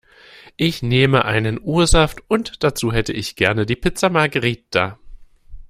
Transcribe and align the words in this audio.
Ich 0.57 0.81
nehme 0.81 1.25
einen 1.25 1.59
O-Saft 1.59 2.23
und 2.27 2.63
dazu 2.63 2.91
hätte 2.91 3.13
ich 3.13 3.35
gerne 3.35 3.67
die 3.67 3.75
Pizza 3.75 4.09
Margherita. 4.09 4.97